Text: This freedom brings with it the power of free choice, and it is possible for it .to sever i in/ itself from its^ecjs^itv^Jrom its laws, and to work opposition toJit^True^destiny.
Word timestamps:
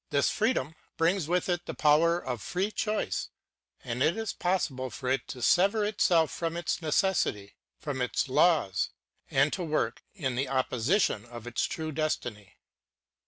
This 0.09 0.31
freedom 0.31 0.73
brings 0.97 1.27
with 1.27 1.47
it 1.47 1.67
the 1.67 1.75
power 1.75 2.17
of 2.19 2.41
free 2.41 2.71
choice, 2.71 3.29
and 3.83 4.01
it 4.01 4.17
is 4.17 4.33
possible 4.33 4.89
for 4.89 5.09
it 5.09 5.27
.to 5.27 5.43
sever 5.43 5.81
i 5.85 5.89
in/ 5.89 5.93
itself 5.93 6.31
from 6.31 6.55
its^ecjs^itv^Jrom 6.55 8.01
its 8.03 8.27
laws, 8.27 8.89
and 9.29 9.53
to 9.53 9.63
work 9.63 10.01
opposition 10.19 11.25
toJit^True^destiny. 11.25 12.53